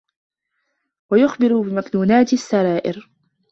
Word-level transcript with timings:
وَيُخْبِرُ 1.11 1.53
بِمَكْنُونَاتِ 1.61 2.33
السَّرَائِرِ 2.33 3.09